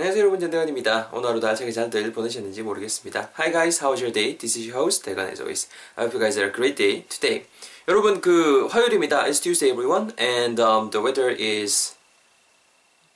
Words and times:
안녕하세요 0.00 0.22
여러분 0.22 0.40
전대건입니다. 0.40 1.10
오늘 1.12 1.28
하루도 1.28 1.46
알차게 1.46 1.70
잘들 1.72 2.10
보내셨는지 2.14 2.62
모르겠습니다. 2.62 3.32
Hi 3.38 3.52
guys, 3.52 3.84
how 3.84 3.92
was 3.92 4.02
your 4.02 4.10
day? 4.10 4.38
This 4.38 4.58
is 4.58 4.66
your 4.66 4.82
host 4.82 5.04
대건 5.04 5.28
as 5.28 5.42
always. 5.42 5.68
I 5.94 6.06
hope 6.06 6.16
you 6.16 6.24
guys 6.24 6.38
had 6.38 6.48
a 6.48 6.54
great 6.54 6.74
day 6.74 7.04
today. 7.06 7.44
여러분 7.86 8.22
그 8.22 8.66
화요일입니다. 8.68 9.24
It's 9.26 9.42
Tuesday 9.42 9.70
everyone 9.70 10.14
and 10.18 10.58
um, 10.58 10.88
the 10.88 11.04
weather 11.04 11.28
is 11.38 11.96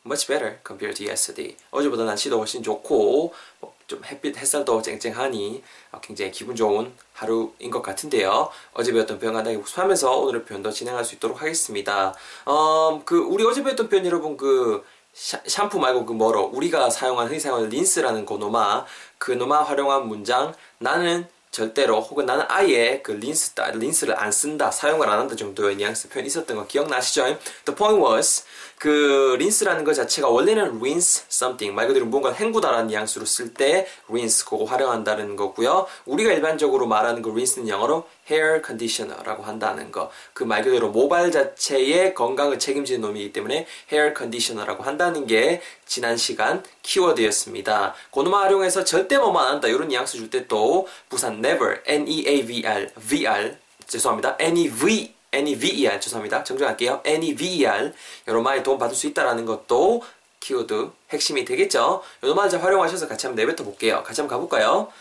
much 0.05 0.29
better 0.29 0.59
compared 0.63 0.95
to 0.99 1.07
yesterday. 1.07 1.57
어제보다 1.71 2.05
날씨도 2.05 2.37
훨씬 2.37 2.63
좋고 2.63 3.33
뭐좀 3.61 4.05
햇빛 4.05 4.37
햇살도 4.37 4.83
쨍쨍하니 4.83 5.63
어, 5.93 6.01
굉장히 6.03 6.33
기분 6.33 6.55
좋은 6.55 6.93
하루인 7.15 7.71
것 7.71 7.81
같은데요. 7.81 8.51
어제 8.75 8.93
배웠던 8.93 9.21
표현 9.21 9.33
간단히 9.33 9.57
복습하면서 9.57 10.19
오늘의 10.19 10.45
표현도 10.45 10.71
진행할 10.71 11.03
수 11.07 11.15
있도록 11.15 11.41
하겠습니다. 11.41 12.15
어, 12.45 13.01
그 13.07 13.17
우리 13.21 13.43
어제 13.47 13.63
배웠던 13.63 13.89
표현 13.89 14.05
여러분 14.05 14.37
그 14.37 14.85
샤, 15.15 15.41
샴푸 15.47 15.79
말고 15.79 16.05
그 16.05 16.13
뭐로 16.13 16.51
우리가 16.53 16.91
사용한 16.91 17.29
흔히 17.29 17.39
사용하는 17.39 17.71
린스라는 17.71 18.27
그 18.27 18.35
노마 18.35 18.85
그 19.17 19.33
노마 19.33 19.63
활용한 19.63 20.09
문장 20.09 20.53
나는 20.79 21.27
절대로 21.53 22.01
혹은 22.01 22.27
나는 22.27 22.45
아예 22.49 23.01
그 23.01 23.13
린스 23.13 23.53
린스를 23.75 24.21
안 24.21 24.33
쓴다 24.33 24.73
사용을 24.73 25.09
안 25.09 25.21
한다 25.21 25.37
정도의 25.37 25.77
뉘앙스 25.77 26.09
표현이 26.09 26.27
있었던 26.27 26.57
거 26.57 26.67
기억나시죠? 26.67 27.39
The 27.65 27.77
point 27.77 28.05
was 28.05 28.43
그 28.77 29.37
린스라는 29.39 29.85
것 29.85 29.95
자체가 29.95 30.29
원래는 30.29 30.79
rinse 30.81 31.27
something 31.31 31.73
말 31.73 31.87
그대로 31.87 32.07
뭔가 32.07 32.33
헹구다라는 32.33 32.89
뉘앙스로 32.89 33.25
쓸 33.25 33.55
때 33.55 33.87
rinse 34.09 34.45
그거 34.45 34.65
활용한다는 34.65 35.37
거고요. 35.37 35.87
우리가 36.07 36.33
일반적으로 36.33 36.89
말하는 36.89 37.23
그 37.23 37.31
rinse는 37.31 37.69
영어로 37.69 38.05
hair 38.31 38.63
conditioner라고 38.65 39.43
한다는 39.43 39.91
거. 39.93 40.11
그 40.33 40.45
말 40.45 40.63
그대로 40.63 40.91
모발 40.91 41.31
자체의 41.31 42.15
건강을 42.15 42.59
책임지는 42.59 43.01
놈이기 43.01 43.33
때문에 43.33 43.67
hair 43.93 44.15
conditioner라고 44.17 44.83
한다는 44.83 45.27
게 45.27 45.61
지난 45.87 46.17
시간 46.17 46.63
키워드였습니다. 46.83 47.95
고노마 48.11 48.43
활용해서 48.43 48.85
절대 48.85 49.19
뭐만 49.19 49.47
한다 49.47 49.69
이런 49.69 49.89
뉘앙스 49.89 50.17
줄 50.17 50.31
때 50.31 50.47
또 50.49 50.87
부산 51.09 51.45
never 51.45 51.81
N-E-A-V-R 51.87 52.91
VR 53.09 53.57
죄송합니다. 53.87 54.37
N-E-V 54.39 55.15
NEVER 55.33 56.01
죄송합니다. 56.01 56.45
정정할게요. 56.45 57.01
NEVER 57.05 57.93
여러 58.29 58.41
마리 58.41 58.63
도움 58.63 58.79
받을 58.79 58.95
수 58.95 59.07
있다라는 59.09 59.45
것도 59.47 60.03
키워드 60.41 60.91
핵심이 61.11 61.45
되겠죠. 61.45 62.03
마리 62.37 62.51
잘 62.51 62.63
활용하셔서 62.63 63.09
같이 63.09 63.27
한번 63.27 63.45
내뱉어 63.45 63.65
볼게요. 63.65 64.03
같이 64.05 64.21
한번 64.21 64.37
가볼까요? 64.37 64.93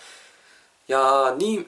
야, 0.92 1.36
니 1.38 1.66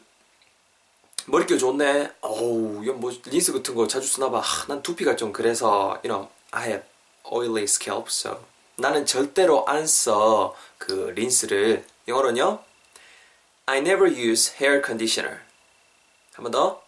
머릿결 1.27 1.57
좋네. 1.57 2.11
어우, 2.21 2.83
이거 2.83 2.93
뭐 2.93 3.11
린스 3.25 3.51
같은 3.53 3.73
거 3.73 3.87
자주 3.87 4.07
쓰나 4.07 4.29
봐. 4.29 4.39
하, 4.39 4.67
난 4.67 4.81
두피가 4.83 5.15
좀 5.15 5.33
그래서 5.33 5.99
you 6.03 6.09
know, 6.09 6.29
I 6.51 6.67
have 6.67 6.85
oily 7.23 7.63
scalp, 7.63 8.07
so 8.09 8.39
나는 8.75 9.05
절대로 9.05 9.65
안 9.67 9.83
써 9.83 10.55
그 10.77 11.11
린스를 11.15 11.83
영어로는요. 12.07 12.59
I 13.65 13.79
never 13.79 14.11
use 14.11 14.53
hair 14.61 14.81
conditioner. 14.85 15.39
한 16.33 16.43
번 16.43 16.51
더. 16.51 16.83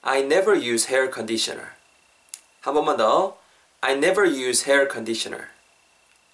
I 0.00 0.20
never 0.20 0.56
use 0.58 0.88
hair 0.88 1.12
conditioner. 1.12 1.72
한 2.62 2.72
번만 2.74 2.96
더. 2.96 3.36
I 3.82 3.92
never 3.94 4.26
use 4.26 4.64
hair 4.70 4.88
conditioner. 4.90 5.48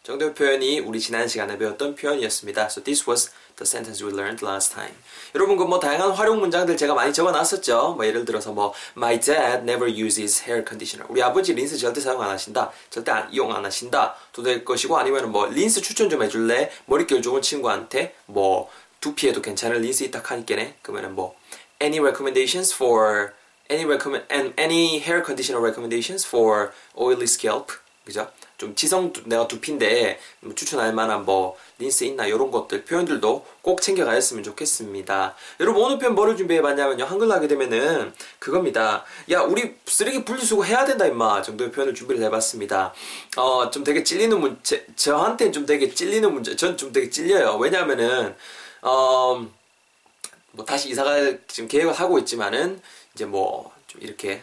정도의 0.09 0.33
표현이 0.33 0.81
우리 0.81 1.01
지난 1.01 1.29
시간에 1.29 1.59
배웠던 1.59 1.95
표현이었습니다. 1.95 2.65
So 2.71 2.83
this 2.83 3.05
was 3.07 3.31
the 3.57 3.67
sentence 3.69 4.03
we 4.03 4.11
learned 4.11 4.43
last 4.43 4.73
time. 4.73 4.95
여러분 5.35 5.59
그뭐 5.59 5.79
다양한 5.79 6.13
활용 6.13 6.41
문장들 6.41 6.79
제가 6.79 6.95
많이 6.95 7.13
적어놨었죠. 7.13 7.93
뭐 7.95 8.07
예를 8.07 8.25
들어서 8.25 8.51
뭐 8.53 8.73
My 8.97 9.21
dad 9.21 9.71
never 9.71 9.87
uses 9.87 10.45
hair 10.45 10.65
conditioner. 10.67 11.07
우리 11.13 11.23
아버지 11.23 11.53
린스 11.53 11.77
절대 11.77 12.01
사용 12.01 12.23
안 12.23 12.31
하신다. 12.31 12.73
절대 12.89 13.13
안, 13.13 13.31
이용 13.31 13.55
안 13.55 13.63
하신다. 13.67 14.15
도 14.33 14.43
될 14.43 14.65
것이고 14.65 14.97
아니면 14.97 15.31
뭐 15.31 15.45
린스 15.45 15.83
추천 15.83 16.09
좀 16.09 16.23
해줄래? 16.23 16.71
머릿결 16.87 17.21
좋은 17.21 17.43
친구한테 17.43 18.15
뭐 18.25 18.71
두피에도 19.03 19.43
괜찮은 19.43 19.83
린스 19.83 20.05
있다 20.05 20.23
하니까네. 20.25 20.77
그러면은 20.81 21.15
뭐 21.15 21.37
Any 21.83 22.01
recommendations 22.01 22.75
for 22.75 23.33
any 23.71 23.85
recommend 23.85 24.25
and 24.33 24.55
any 24.59 25.01
hair 25.01 25.23
conditioner 25.23 25.63
recommendations 25.63 26.27
for 26.27 26.73
oily 26.99 27.25
scalp 27.29 27.75
그죠? 28.09 28.27
좀 28.57 28.75
지성 28.75 29.13
내가 29.27 29.47
두피인데 29.47 30.19
뭐 30.41 30.55
추천할 30.55 30.95
만한 30.95 31.27
뭐 31.27 31.59
린스 31.79 32.05
있나 32.05 32.25
이런 32.25 32.51
것들 32.51 32.87
표현들도 32.87 33.45
꼭 33.61 33.83
챙겨가셨으면 33.83 34.43
좋겠습니다. 34.45 35.35
여러분 35.61 35.83
오늘 35.85 35.99
표현 35.99 36.15
뭐를 36.15 36.35
준비해봤냐면요 36.35 37.05
한글로 37.05 37.35
하게 37.35 37.49
되면은 37.49 38.15
그겁니다. 38.39 39.05
야 39.31 39.43
우리 39.43 39.77
쓰레기 39.87 40.25
분리수거 40.25 40.65
해야 40.65 40.87
된다 40.87 41.05
임마 41.05 41.43
정도의 41.43 41.71
표현을 41.71 41.95
준비를 41.95 42.23
해봤습니다. 42.25 42.95
어 43.37 43.71
좀 43.71 43.85
되게 43.85 44.03
찔리는 44.03 44.41
문제 44.41 44.87
저한테는 44.97 45.53
좀 45.53 45.67
되게 45.67 45.93
찔리는 45.93 46.33
문제 46.33 46.57
전 46.57 46.79
좀 46.79 46.91
되게 46.91 47.11
찔려요. 47.11 47.59
왜냐하면은 47.59 48.35
어. 48.81 49.47
뭐 50.53 50.65
다시 50.65 50.89
이사가 50.89 51.15
지금 51.47 51.69
계획을 51.69 51.93
하고 51.93 52.19
있지만은 52.19 52.81
이제 53.15 53.27
뭐 53.27 53.71
좀 53.87 54.01
이렇게 54.03 54.43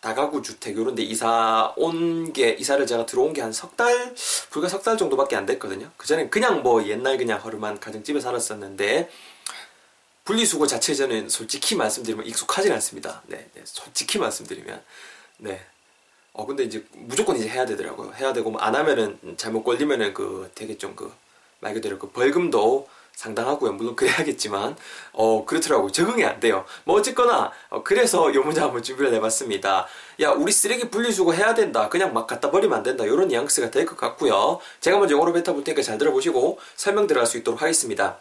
다가구 0.00 0.42
주택 0.42 0.76
이런 0.78 0.94
데 0.94 1.02
이사 1.02 1.72
온 1.76 2.32
게 2.32 2.50
이사를 2.50 2.86
제가 2.86 3.06
들어온 3.06 3.32
게 3.32 3.40
한 3.42 3.50
석 3.52 3.76
달 3.76 4.14
불과 4.50 4.68
석 4.68 4.82
달 4.82 4.96
정도밖에 4.96 5.34
안 5.36 5.46
됐거든요. 5.46 5.90
그전엔 5.96 6.30
그냥 6.30 6.62
뭐 6.62 6.86
옛날 6.86 7.16
그냥 7.18 7.40
허름한 7.40 7.80
가정집에 7.80 8.20
살았었는데 8.20 9.10
분리수거 10.24 10.66
자체 10.66 10.94
저는 10.94 11.28
솔직히 11.28 11.74
말씀드리면 11.74 12.26
익숙하진 12.26 12.72
않습니다. 12.72 13.22
네, 13.26 13.48
네 13.54 13.62
솔직히 13.64 14.18
말씀드리면 14.18 14.82
네. 15.38 15.60
어 16.32 16.46
근데 16.46 16.62
이제 16.64 16.84
무조건 16.92 17.36
이제 17.36 17.48
해야 17.48 17.66
되더라고요. 17.66 18.12
해야 18.14 18.32
되고 18.32 18.50
뭐 18.50 18.60
안 18.62 18.74
하면은 18.76 19.18
잘못 19.36 19.64
걸리면은 19.64 20.14
그 20.14 20.50
되게 20.54 20.76
좀 20.78 20.94
그 20.94 21.10
말 21.60 21.74
그대로 21.74 21.98
그 21.98 22.08
벌금도 22.10 22.88
상당하고요. 23.14 23.72
물론 23.72 23.96
그래야겠지만 23.96 24.76
어 25.12 25.44
그렇더라고요. 25.44 25.90
적응이 25.90 26.24
안 26.24 26.38
돼요. 26.40 26.64
뭐 26.84 26.96
어쨌거나 26.96 27.50
어, 27.68 27.82
그래서 27.82 28.32
요 28.34 28.42
문제 28.42 28.60
한번 28.60 28.82
준비를 28.82 29.12
해봤습니다. 29.14 29.86
야 30.20 30.30
우리 30.30 30.52
쓰레기 30.52 30.88
분리수거 30.88 31.32
해야 31.32 31.54
된다. 31.54 31.88
그냥 31.88 32.12
막 32.14 32.26
갖다 32.26 32.50
버리면 32.50 32.78
안 32.78 32.82
된다. 32.84 33.04
이런 33.04 33.28
뉘앙스가 33.28 33.70
될 33.70 33.86
것 33.86 33.96
같고요. 33.96 34.60
제가 34.80 34.98
먼저 34.98 35.14
영어로 35.14 35.32
뱉어볼 35.32 35.64
테니까 35.64 35.82
잘 35.82 35.98
들어보시고 35.98 36.60
설명 36.76 37.06
들어갈 37.06 37.26
수 37.26 37.36
있도록 37.38 37.60
하겠습니다. 37.62 38.18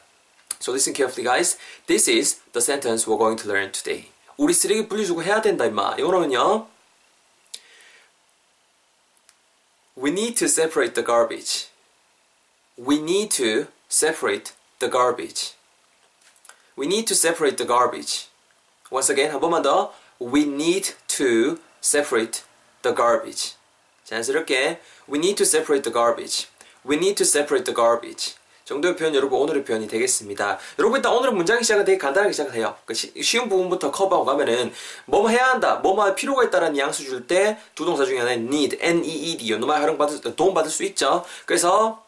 So 0.60 0.74
listen 0.74 0.96
carefully 0.96 1.24
guys. 1.24 1.58
This 1.86 2.10
is 2.10 2.40
the 2.54 2.62
sentence 2.64 3.06
we're 3.08 3.20
going 3.20 3.40
to 3.44 3.50
learn 3.52 3.72
today. 3.72 4.10
우리 4.38 4.54
쓰레기 4.54 4.88
분리수거 4.88 5.22
해야 5.22 5.42
된다 5.42 5.66
임마. 5.66 5.98
영어로는요. 6.00 6.68
We 9.96 10.12
need 10.12 10.36
to 10.40 10.46
separate 10.48 10.94
the 10.94 11.06
garbage. 11.06 11.70
We 12.78 12.98
need 12.98 13.30
to 13.38 13.68
separate 13.90 14.54
the 14.80 14.92
garbage. 14.92 15.54
We 16.76 16.86
need 16.86 17.08
to 17.08 17.16
separate 17.16 17.58
the 17.58 17.68
garbage. 17.68 18.28
Once 18.92 19.12
again, 19.12 19.32
한 19.32 19.40
번만 19.40 19.62
더. 19.62 19.94
We 20.22 20.44
need 20.44 20.96
to 21.08 21.58
separate 21.82 22.44
the 22.82 22.96
garbage. 22.96 23.56
자연스럽게 24.06 24.80
We 25.10 25.20
need 25.20 25.36
to 25.36 25.46
separate 25.46 25.84
the 25.84 25.94
garbage. 25.94 26.48
We 26.86 26.96
need 26.96 27.16
to 27.16 27.26
separate 27.26 27.66
the 27.66 27.76
garbage. 27.76 28.36
정도의 28.68 28.98
표현 28.98 29.16
여러분 29.16 29.40
오늘의 29.40 29.64
표현이 29.64 29.88
되겠습니다. 29.88 30.60
여러분 30.78 30.98
일단 30.98 31.14
오늘은 31.14 31.36
문장의 31.36 31.64
시작은 31.64 31.86
되게 31.86 31.98
간단하게 31.98 32.34
시작해요. 32.34 32.76
그 32.86 32.94
쉬운 32.94 33.48
부분부터 33.48 33.92
커버하고 33.92 34.26
가면은 34.26 34.74
뭐뭐 35.06 35.30
해야 35.30 35.46
한다, 35.46 35.76
뭐뭐 35.76 36.04
할 36.04 36.16
필요가 36.16 36.44
있다라는 36.44 36.74
뉘앙스 36.74 37.04
줄때 37.04 37.58
두 37.76 37.86
동사 37.86 38.04
중에 38.04 38.20
하나는 38.20 38.48
need, 38.48 38.78
N-E-E-D 38.82 39.50
요놈말 39.52 39.82
활용 39.82 39.98
받을 39.98 40.20
도움 40.36 40.54
받을 40.54 40.70
수 40.70 40.84
있죠. 40.84 41.24
그래서 41.46 42.06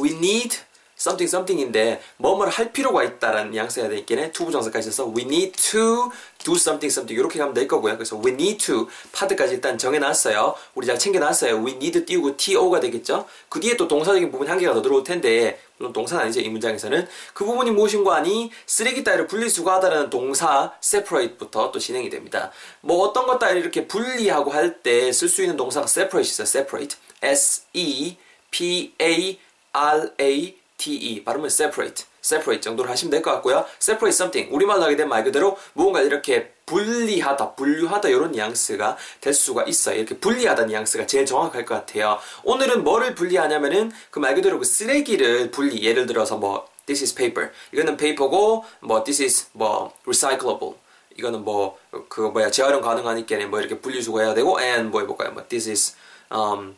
we 0.00 0.12
need 0.12 0.56
something 1.02 1.24
something인데 1.28 2.00
뭐뭐를 2.16 2.52
할 2.52 2.72
필요가 2.72 3.02
있다라는 3.02 3.50
뉘앙스가 3.50 3.88
되겠네 3.88 4.30
투부정사까지 4.32 4.88
있어서 4.88 5.12
we 5.14 5.22
need 5.24 5.52
to 5.52 6.10
do 6.44 6.54
something 6.54 6.86
something 6.86 7.18
이렇게 7.18 7.38
가면 7.38 7.54
될 7.54 7.66
거고요. 7.68 7.96
그래서 7.96 8.16
we 8.16 8.32
need 8.32 8.58
to 8.64 8.88
파트까지 9.12 9.54
일단 9.54 9.76
정해놨어요. 9.78 10.54
우리 10.74 10.86
잘 10.86 10.98
챙겨놨어요. 10.98 11.64
we 11.64 11.72
need 11.72 12.04
띄우고 12.04 12.36
to가 12.36 12.80
되겠죠. 12.80 13.26
그 13.48 13.60
뒤에 13.60 13.76
또 13.76 13.88
동사적인 13.88 14.30
부분 14.30 14.48
한 14.48 14.58
개가 14.58 14.74
더 14.74 14.82
들어올 14.82 15.02
텐데 15.04 15.60
물론 15.78 15.92
동사는 15.92 16.22
아니죠. 16.22 16.40
이 16.40 16.48
문장에서는 16.48 17.08
그 17.34 17.44
부분이 17.44 17.70
무엇인고 17.72 18.12
하니 18.12 18.50
쓰레기 18.66 19.02
따위를 19.02 19.26
분리수거하다라는 19.26 20.10
동사 20.10 20.72
separate부터 20.82 21.72
또 21.72 21.78
진행이 21.78 22.10
됩니다. 22.10 22.52
뭐 22.80 23.06
어떤 23.06 23.26
것 23.26 23.38
따위를 23.38 23.60
이렇게 23.62 23.86
분리하고 23.88 24.50
할 24.52 24.82
때 24.82 25.10
쓸 25.12 25.28
수 25.28 25.42
있는 25.42 25.56
동사가 25.56 25.84
separate 25.84 26.28
있어요. 26.30 26.44
separate 26.46 26.96
S 27.22 27.62
E 27.72 28.16
P 28.50 28.94
A 29.00 29.38
R 29.72 30.10
A 30.20 30.56
T-E 30.82 31.22
발음은 31.22 31.46
separate, 31.46 32.04
separate 32.20 32.60
정도로 32.60 32.90
하시면 32.90 33.10
될 33.10 33.22
것 33.22 33.30
같고요. 33.34 33.64
separate 33.80 34.12
something 34.14 34.52
우리말로 34.52 34.82
하게 34.82 34.96
되면 34.96 35.10
말 35.10 35.22
그대로 35.22 35.56
무언가 35.74 36.00
이렇게 36.02 36.52
분리하다, 36.66 37.54
분류하다 37.54 38.08
이런 38.08 38.32
뉘앙스가 38.32 38.96
될 39.20 39.32
수가 39.32 39.62
있어요. 39.64 39.96
이렇게 39.96 40.18
분리하다 40.18 40.64
뉘앙스가 40.64 41.06
제일 41.06 41.24
정확할 41.24 41.64
것 41.64 41.74
같아요. 41.74 42.18
오늘은 42.42 42.82
뭐를 42.82 43.14
분리하냐면은 43.14 43.92
그 44.10 44.18
말 44.18 44.34
그대로 44.34 44.58
그 44.58 44.64
쓰레기를 44.64 45.50
분리 45.52 45.82
예를 45.84 46.06
들어서 46.06 46.36
뭐 46.36 46.66
this 46.86 47.02
is 47.04 47.14
paper 47.14 47.50
이거는 47.72 47.96
페이퍼고 47.96 48.64
뭐 48.80 49.04
this 49.04 49.22
is 49.22 49.46
뭐 49.52 49.92
recyclable 50.04 50.74
이거는 51.16 51.44
뭐 51.44 51.78
그 52.08 52.22
뭐야 52.22 52.50
재활용 52.50 52.80
가능하니까 52.80 53.36
뭐 53.46 53.60
이렇게 53.60 53.78
분리수거해야 53.78 54.34
되고 54.34 54.60
and 54.60 54.90
뭐 54.90 55.00
해볼까요? 55.02 55.30
뭐 55.32 55.44
this 55.48 55.68
is 55.68 55.96
um 56.32 56.74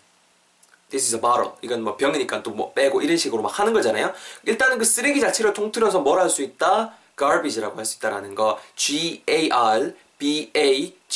this 0.94 1.06
is 1.06 1.14
a 1.16 1.20
bottle. 1.20 1.52
이건 1.62 1.82
뭐 1.82 1.96
병이니까 1.96 2.42
또 2.42 2.54
뭐 2.54 2.72
빼고 2.72 3.02
이런 3.02 3.16
식으로 3.16 3.42
막 3.42 3.58
하는 3.58 3.72
거잖아요. 3.72 4.12
일단은 4.44 4.78
그 4.78 4.84
쓰레기 4.84 5.20
자체를 5.20 5.52
통틀어서 5.52 6.00
뭘 6.00 6.20
할 6.20 6.30
수 6.30 6.42
있다? 6.42 6.94
garbage라고 7.16 7.76
할 7.76 7.84
수 7.84 7.96
있다라는 7.98 8.34
거. 8.34 8.58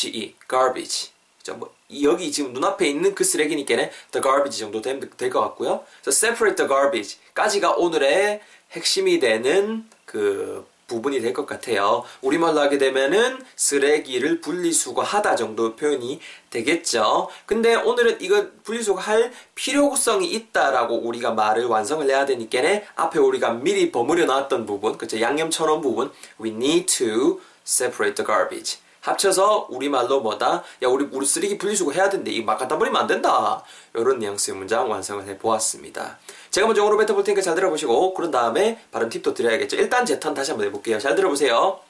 E. 0.08 0.34
garbage. 0.50 1.10
그죠? 1.38 1.54
뭐 1.54 1.72
여기 2.02 2.30
지금 2.32 2.52
눈앞에 2.52 2.86
있는 2.88 3.14
그 3.14 3.25
쓰레기니까는 3.25 3.88
the 4.10 4.22
garbage 4.22 4.58
정도 4.58 4.82
될것 4.82 5.32
같고요. 5.42 5.84
그래서 6.02 6.26
separate 6.26 6.56
the 6.56 6.69
garbage까지가 6.69 7.76
오늘의 7.76 8.40
핵심이 8.72 9.19
되는 9.20 9.88
그 10.04 10.66
부분이 10.88 11.20
될 11.20 11.32
것 11.32 11.46
같아요. 11.46 12.02
우리말로 12.23 12.58
하게 12.61 12.79
되면은 12.79 13.44
쓰레기를 13.55 14.40
분리수거하다 14.40 15.37
정도 15.37 15.76
표현이 15.76 16.19
되겠죠. 16.50 17.29
근데 17.46 17.76
오늘은 17.76 18.20
이거 18.20 18.46
분리수거할 18.64 19.31
필요성이 19.55 20.29
있다라고 20.32 20.96
우리가 20.96 21.32
말을 21.32 21.67
완성을 21.67 22.08
해야 22.08 22.26
되니까 22.26 22.49
앞에 22.96 23.19
우리가 23.20 23.52
미리 23.52 23.93
버무려 23.93 24.25
놨던 24.25 24.64
부분, 24.67 24.96
그쵸 24.96 25.20
양념처럼 25.20 25.82
부분, 25.82 26.11
we 26.43 26.50
need 26.50 26.87
to 26.87 27.40
separate 27.64 28.14
the 28.17 28.26
garbage. 28.26 28.79
합쳐서 29.08 29.66
우리말로 29.70 30.20
뭐다? 30.20 30.62
야, 30.82 30.88
우리, 30.88 31.06
우리 31.10 31.26
쓰레기 31.26 31.58
분리수거 31.58 31.93
해야 31.93 32.08
되는데, 32.08 32.31
이거 32.31 32.44
막 32.46 32.58
갖다 32.58 32.78
버리면 32.78 33.00
안 33.00 33.06
된다. 33.06 33.62
이런 33.94 34.19
뉘앙스의 34.19 34.56
문장 34.56 34.90
완성을 34.90 35.26
해 35.26 35.38
보았습니다. 35.38 36.19
제가 36.50 36.66
먼저 36.66 36.81
영어로 36.82 36.96
뱉어볼 36.99 37.25
테니까 37.25 37.43
잘 37.43 37.55
들어보시고, 37.55 38.14
그런 38.14 38.31
다음에 38.31 38.81
발음 38.90 39.08
팁도 39.08 39.34
드려야겠죠. 39.34 39.76
일단 39.76 40.05
제 40.06 40.19
턴 40.20 40.34
다시 40.34 40.50
한번 40.50 40.66
해볼게요. 40.69 40.99
잘 40.99 41.14
들어보세요. 41.14 41.81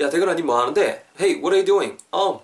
야, 0.00 0.10
대근아, 0.10 0.34
니뭐 0.34 0.60
하는데? 0.60 1.06
Hey, 1.18 1.40
what 1.40 1.54
are 1.54 1.58
you 1.58 1.64
doing? 1.64 1.98
Um, 2.12 2.40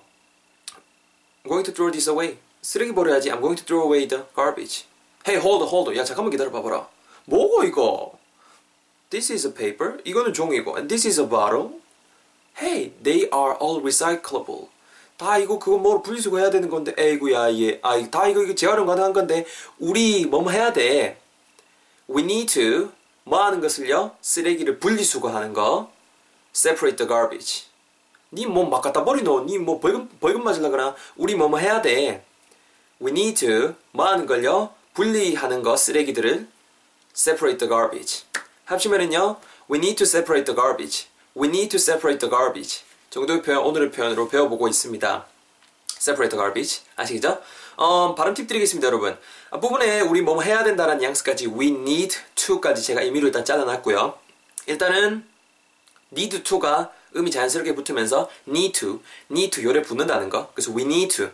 I'm 1.45 1.49
going 1.49 1.65
to 1.65 1.73
throw 1.75 1.91
this 1.91 2.09
away. 2.09 2.39
쓰레기 2.63 2.95
버려야지. 2.95 3.31
I'm 3.31 3.41
going 3.41 3.57
to 3.57 3.65
throw 3.67 3.83
away 3.85 4.07
the 4.09 4.25
garbage. 4.35 4.87
Hey, 5.27 5.39
hold 5.41 5.69
hold. 5.69 5.95
야, 5.99 6.05
잠깐만 6.05 6.31
기다려봐봐라. 6.31 6.89
뭐고, 7.27 7.65
이거? 7.65 8.19
This 9.11 9.33
is 9.33 9.47
a 9.47 9.53
paper. 9.53 9.99
이거는 10.05 10.33
종이고. 10.33 10.77
And 10.77 10.89
this 10.89 11.07
is 11.07 11.21
a 11.21 11.29
bottle. 11.29 11.82
Hey, 12.59 12.93
they 13.03 13.29
are 13.33 13.57
all 13.61 13.81
recyclable. 13.81 14.69
다 15.17 15.39
이거 15.39 15.59
그거 15.59 15.79
뭐 15.79 16.03
분리수거 16.03 16.39
해야 16.39 16.51
되는 16.51 16.69
건데 16.69 16.95
에이구야 16.97 17.55
얘. 17.59 17.79
아, 17.83 17.99
다 18.11 18.27
이거 18.27 18.43
이거 18.43 18.55
재활용 18.55 18.87
가능한 18.87 19.13
건데 19.13 19.47
우리 19.79 20.27
뭐 20.27 20.51
해야 20.51 20.73
돼? 20.73 21.21
We 22.11 22.23
need 22.23 22.47
to 22.55 22.91
뭐 23.25 23.43
하는 23.45 23.61
것을요? 23.61 24.17
쓰레기를 24.21 24.79
분리수거하는 24.79 25.53
거. 25.53 25.91
Separate 26.55 26.97
the 26.97 27.09
garbage. 27.09 27.65
니뭐막 28.33 28.83
갖다 28.83 29.05
버리노? 29.05 29.45
니뭐 29.45 29.79
벌금 29.81 30.09
벌금 30.21 30.43
맞으려거나 30.43 30.97
우리 31.17 31.35
뭐뭐 31.35 31.59
해야 31.59 31.83
돼? 31.83 32.25
We 33.01 33.11
need 33.11 33.47
to 33.47 33.75
뭐 33.93 34.07
하는 34.07 34.27
걸요? 34.27 34.71
분리하는 34.95 35.63
거 35.63 35.77
쓰레기들을 35.77 36.49
separate 37.15 37.59
the 37.59 37.69
garbage. 37.69 38.25
합치면은요. 38.65 39.37
We 39.71 39.79
need 39.79 39.97
to 39.97 40.05
separate 40.05 40.45
the 40.45 40.57
garbage. 40.57 41.07
We 41.37 41.49
need 41.49 41.71
to 41.71 41.79
separate 41.79 42.19
the 42.19 42.31
garbage. 42.31 42.83
정도의 43.11 43.43
표현, 43.43 43.63
오늘의 43.65 43.91
표현으로 43.91 44.29
배워보고 44.29 44.69
있습니다. 44.69 45.27
separate 45.99 46.31
the 46.31 46.39
garbage. 46.39 46.83
아시겠죠? 46.97 47.41
어, 47.77 48.15
발음 48.15 48.35
팁 48.35 48.47
드리겠습니다, 48.47 48.87
여러분. 48.89 49.17
앞부분에 49.51 50.01
우리 50.03 50.21
뭐 50.21 50.43
해야 50.43 50.63
된다는 50.63 51.03
양수까지 51.03 51.47
we 51.49 51.69
need 51.69 52.17
to까지 52.35 52.83
제가 52.83 53.03
임의로 53.03 53.29
일단 53.29 53.45
잘라놨고요. 53.45 54.19
일단은 54.67 55.27
need 56.13 56.43
to가 56.43 56.93
음이 57.17 57.31
자연스럽게 57.31 57.75
붙으면서 57.75 58.29
need 58.47 58.79
to, 58.81 59.01
need 59.31 59.51
to 59.55 59.65
요래 59.65 59.81
붙는다는 59.83 60.29
거. 60.29 60.51
그래서 60.53 60.73
we 60.73 60.83
need 60.83 61.17
to, 61.17 61.31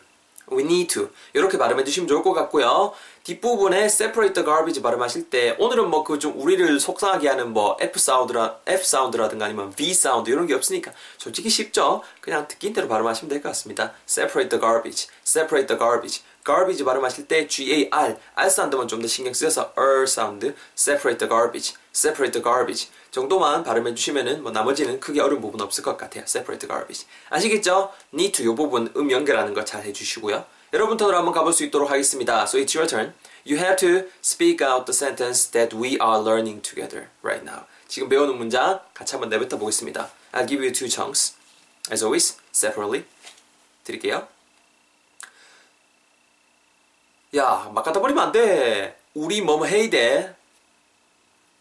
we 0.53 0.63
need 0.63 0.93
to 0.95 1.11
이렇게 1.35 1.59
발음해 1.59 1.85
주시면 1.85 2.09
좋을 2.09 2.23
것 2.23 2.33
같고요. 2.33 2.93
뒷부분에 3.25 3.85
separate 3.85 4.33
the 4.33 4.45
garbage 4.45 4.81
발음하실 4.83 5.29
때 5.29 5.55
오늘은 5.59 5.91
뭐 5.91 6.03
그 6.05 6.19
좀 6.19 6.41
우리를 6.41 6.81
속상하게 6.81 7.29
하는 7.29 7.53
뭐 7.53 7.77
F 7.81 7.99
사운드라 7.99 8.59
F 8.67 8.85
사운드라든가 8.85 9.45
아니면 9.45 9.71
V 9.71 9.93
사운드 9.93 10.31
이런 10.31 10.47
게 10.47 10.55
없으니까 10.55 10.93
솔직히 11.19 11.51
쉽죠. 11.51 12.03
그냥 12.21 12.49
듣긴 12.49 12.73
대로 12.73 12.89
발음하시면 12.89 13.29
될 13.29 13.43
것 13.43 13.51
같습니다. 13.51 13.93
separate 14.09 14.49
the 14.49 14.61
garbage, 14.61 15.09
separate 15.25 15.67
the 15.67 15.79
garbage. 15.79 16.23
Garbage 16.49 16.83
발음하실 16.85 17.29
때 17.29 17.47
G-A-R, 17.47 18.17
R 18.35 18.49
사운드만 18.51 18.89
좀 18.89 19.03
더 19.03 19.07
신경 19.07 19.35
쓰여서 19.35 19.73
R 19.77 20.07
사운드, 20.07 20.55
separate 20.75 21.19
the 21.19 21.29
garbage, 21.29 21.75
separate 21.93 22.33
the 22.33 22.43
garbage 22.43 22.89
정도만 23.11 23.63
발음해 23.65 23.95
주시면은 23.95 24.43
뭐 24.43 24.51
나머지는 24.53 24.99
크게 25.01 25.21
어려운 25.21 25.43
부분 25.43 25.61
없을 25.61 25.85
것 25.85 25.99
같아요. 25.99 26.25
separate 26.25 26.67
the 26.67 26.69
garbage. 26.69 27.07
아시겠죠? 27.29 27.93
need 28.15 28.33
to 28.33 28.47
요 28.47 28.55
부분 28.55 28.91
음 28.97 29.11
연결하는 29.11 29.53
거 29.53 29.65
잘 29.65 29.85
해주시고요. 29.85 30.45
여러분 30.73 30.97
턴으로 30.97 31.17
한번 31.17 31.35
가볼 31.35 31.53
수 31.53 31.65
있도록 31.65 31.91
하겠습니다. 31.91 32.43
So 32.45 32.59
it's 32.61 32.75
your 32.77 32.89
turn. 32.89 33.13
You 33.47 33.59
have 33.59 33.77
to 33.77 34.09
speak 34.25 34.65
out 34.65 34.85
the 34.85 34.95
sentence 34.97 35.51
that 35.53 35.77
we 35.77 35.99
are 36.01 36.21
learning 36.21 36.63
together 36.63 37.09
right 37.23 37.45
now. 37.45 37.65
지금 37.89 38.09
배우는 38.09 38.37
문장 38.37 38.81
같이 38.95 39.15
한번 39.15 39.31
내뱉어 39.31 39.59
보겠습니다. 39.59 40.11
I'll 40.33 40.47
give 40.47 40.63
you 40.63 40.73
two 40.73 40.89
chunks. 40.89 41.35
As 41.91 42.05
always, 42.05 42.37
separately. 42.53 43.05
드릴게요. 43.85 44.29
야, 47.37 47.71
막 47.75 47.85
갖다 47.85 48.01
버리면 48.01 48.25
안 48.25 48.33
돼. 48.33 48.99
우리 49.15 49.43
뭐뭐 49.43 49.67
해야 49.67 49.91
돼. 49.91 50.35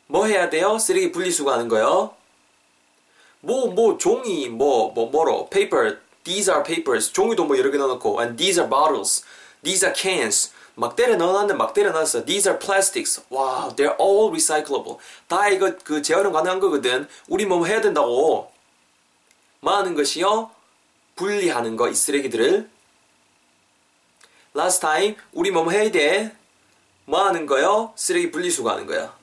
뭐 0.08 0.26
해야 0.26 0.50
돼요? 0.50 0.78
쓰레기 0.78 1.12
분리수거하는 1.12 1.68
거요. 1.68 2.16
뭐, 3.42 3.68
뭐, 3.68 3.98
종이, 3.98 4.50
뭐, 4.50 4.92
뭐, 4.94 5.10
뭐로, 5.10 5.50
paper, 5.50 6.00
these 6.24 6.52
are 6.52 6.64
papers, 6.64 7.12
종이도 7.12 7.46
뭐 7.46 7.58
여러 7.58 7.70
개 7.70 7.78
넣어놓고, 7.78 8.20
and 8.22 8.38
these 8.38 8.60
are 8.60 8.70
bottles, 8.70 9.24
these 9.64 9.86
are 9.86 9.94
cans, 9.96 10.52
막 10.80 10.96
때려 10.96 11.16
넣어놨네, 11.16 11.56
막 11.56 11.74
때려 11.74 11.92
놨어. 11.92 12.24
These 12.24 12.52
are 12.52 12.60
plastics. 12.60 13.24
와, 13.32 13.74
they're 13.76 14.00
all 14.00 14.30
recyclable. 14.30 14.98
다 15.28 15.50
이거 15.50 15.74
그 15.84 16.04
재활용 16.04 16.34
가능한 16.34 16.60
거거든. 16.60 17.08
우리 17.28 17.48
뭐 17.48 17.66
해야 17.66 17.82
된다고. 17.82 18.52
뭐 19.60 19.76
하는 19.76 19.96
것이요? 19.96 20.52
분리하는 21.16 21.78
거, 21.78 21.90
이 21.90 21.96
쓰레기들을. 21.96 22.70
Last 24.56 24.82
time, 24.82 25.16
우리 25.34 25.52
뭐 25.52 25.70
해야 25.70 25.90
돼? 25.92 26.32
뭐 27.06 27.24
하는 27.26 27.46
거요? 27.46 27.94
쓰레기 27.96 28.32
분리수거 28.32 28.70
하는 28.72 28.86
거야. 28.86 29.16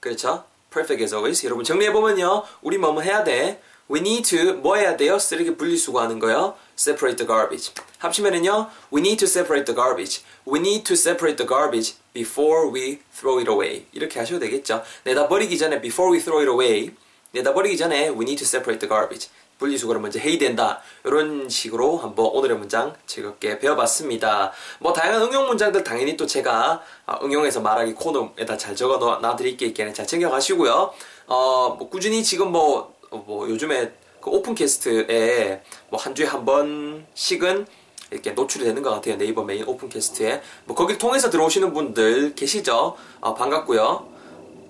그렇죠? 0.00 0.44
Perfect 0.70 1.02
as 1.02 1.14
always. 1.14 1.44
여러분 1.46 1.64
정리해보면요. 1.64 2.44
우리 2.62 2.78
뭐 2.78 3.00
해야 3.00 3.22
돼? 3.22 3.60
We 3.90 4.00
need 4.00 4.22
to 4.30 4.54
뭐 4.54 4.76
해야 4.76 4.96
돼요? 4.96 5.18
쓰레기 5.18 5.54
분리수거 5.56 6.00
하는 6.00 6.18
거요. 6.18 6.56
Separate 6.78 7.16
the 7.16 7.26
garbage. 7.26 7.72
합치면은요. 7.98 8.70
We 8.92 9.00
need 9.00 9.18
to 9.18 9.26
separate 9.26 9.66
the 9.66 9.76
garbage. 9.76 10.22
We 10.46 10.58
need 10.60 10.84
to 10.84 10.94
separate 10.94 11.36
the 11.36 11.46
garbage 11.46 11.96
before 12.14 12.72
we 12.72 13.00
throw 13.14 13.38
it 13.38 13.50
away. 13.50 13.86
이렇게 13.92 14.18
하셔도 14.18 14.40
되겠죠. 14.40 14.82
내다 15.04 15.28
버리기 15.28 15.58
전에 15.58 15.80
before 15.80 16.10
we 16.12 16.20
throw 16.20 16.40
it 16.40 16.50
away. 16.50 16.96
내다 17.32 17.52
버리기 17.52 17.76
전에 17.76 18.08
we 18.08 18.24
need 18.24 18.36
to 18.36 18.46
separate 18.46 18.80
the 18.80 18.88
garbage. 18.88 19.28
분리수거를 19.62 20.00
먼저 20.00 20.18
해야 20.18 20.36
된다. 20.38 20.80
이런 21.04 21.48
식으로 21.48 21.98
한번 21.98 22.26
오늘의 22.26 22.58
문장 22.58 22.94
즐겁게 23.06 23.58
배워봤습니다. 23.58 24.52
뭐 24.80 24.92
다양한 24.92 25.22
응용 25.22 25.46
문장들 25.46 25.84
당연히 25.84 26.16
또 26.16 26.26
제가 26.26 26.82
응용해서 27.22 27.60
말하기 27.60 27.94
코너에다 27.94 28.56
잘 28.56 28.74
적어 28.74 28.98
놔드릴게 29.18 29.66
있게 29.66 29.92
잘 29.92 30.06
챙겨가시고요. 30.06 30.92
어, 31.28 31.76
뭐 31.78 31.88
꾸준히 31.88 32.22
지금 32.24 32.50
뭐, 32.52 32.94
뭐 33.10 33.48
요즘에 33.48 33.92
그 34.20 34.30
오픈캐스트에 34.30 35.62
뭐 35.90 36.00
한 36.00 36.14
주에 36.14 36.26
한 36.26 36.44
번씩은 36.44 37.66
이렇게 38.10 38.32
노출이 38.32 38.64
되는 38.64 38.82
것 38.82 38.90
같아요. 38.90 39.16
네이버 39.16 39.42
메인 39.42 39.64
오픈캐스트에. 39.64 40.42
뭐 40.66 40.76
거기를 40.76 40.98
통해서 40.98 41.30
들어오시는 41.30 41.72
분들 41.72 42.34
계시죠? 42.34 42.96
어, 43.20 43.34
반갑고요. 43.34 44.08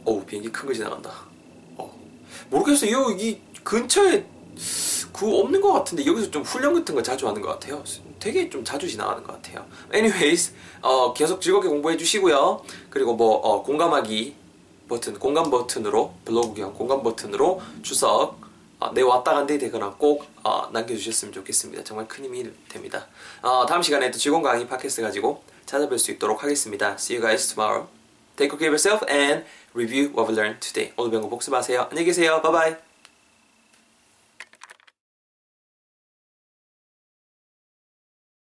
어우, 0.05 0.25
비행기 0.25 0.51
큰 0.53 0.67
거 0.69 0.75
지나간다. 0.75 1.11
어, 1.77 1.93
모르겠어요. 2.51 3.11
이 3.19 3.39
근처에 3.65 4.25
그 5.23 5.39
없는 5.39 5.61
것 5.61 5.73
같은데 5.73 6.05
여기서 6.05 6.33
좀 6.33 6.43
훈련 6.43 6.75
같은 6.75 6.97
거 6.97 7.01
자주 7.01 7.29
하는 7.29 7.41
것 7.41 7.49
같아요. 7.51 7.85
되게 8.19 8.51
좀 8.51 8.65
자주 8.65 8.89
지나가는 8.89 9.23
것 9.23 9.35
같아요. 9.35 9.65
Anyways, 9.95 10.53
어, 10.81 11.15
계속 11.15 11.41
즐겁게 11.41 11.69
공부해 11.69 11.97
주시고요. 11.97 12.65
그리고 12.91 13.15
뭐 13.15 13.37
어, 13.37 13.63
공감하기 13.63 14.35
버튼, 14.89 15.17
공감 15.21 15.49
버튼으로 15.49 16.13
블로그 16.25 16.55
겸 16.55 16.75
공감 16.75 17.05
버튼으로 17.05 17.63
추석 17.83 18.41
어, 18.81 18.91
내 18.93 19.03
왔다 19.03 19.33
간데 19.35 19.59
되거나 19.59 19.95
꼭 19.97 20.25
어, 20.43 20.69
남겨주셨으면 20.73 21.33
좋겠습니다. 21.33 21.85
정말 21.85 22.09
큰 22.09 22.25
힘이 22.25 22.51
됩니다. 22.69 23.07
어, 23.43 23.65
다음 23.65 23.81
시간에 23.81 24.11
또 24.11 24.19
직원 24.19 24.43
강의 24.43 24.67
팟캐스트 24.67 25.03
가지고 25.03 25.45
찾아뵐 25.67 25.99
수 25.99 26.11
있도록 26.11 26.43
하겠습니다. 26.43 26.95
See 26.95 27.17
you 27.17 27.25
guys 27.25 27.47
tomorrow. 27.47 27.87
Take 28.35 28.59
care 28.59 28.67
of 28.67 28.75
yourself 28.75 29.07
and 29.09 29.45
review 29.73 30.09
what 30.09 30.29
we 30.29 30.35
learned 30.35 30.59
today. 30.59 30.93
오늘 30.97 31.13
배운 31.13 31.23
거 31.23 31.29
복습하세요. 31.29 31.83
안녕히 31.91 32.07
계세요. 32.07 32.43
Bye 32.43 32.53
bye. 32.53 32.92